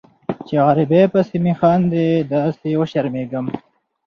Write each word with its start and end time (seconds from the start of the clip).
چې 0.45 0.55
غریبۍ 0.65 1.03
پسې 1.13 1.37
مې 1.43 1.53
خاندي 1.59 2.07
داسې 2.33 2.69
وشرمیږم 2.79 3.45